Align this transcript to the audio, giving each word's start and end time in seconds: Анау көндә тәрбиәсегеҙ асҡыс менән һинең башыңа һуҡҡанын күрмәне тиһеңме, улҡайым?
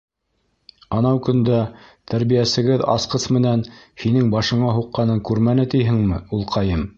Анау 0.99 1.19
көндә 1.27 1.59
тәрбиәсегеҙ 2.13 2.85
асҡыс 2.95 3.27
менән 3.37 3.63
һинең 4.05 4.33
башыңа 4.37 4.73
һуҡҡанын 4.79 5.23
күрмәне 5.31 5.69
тиһеңме, 5.77 6.25
улҡайым? 6.39 6.87